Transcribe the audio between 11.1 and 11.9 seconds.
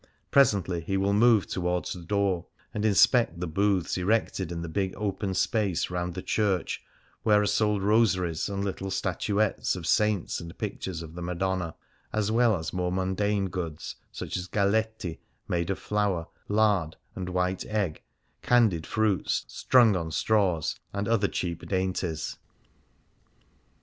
the Madonna,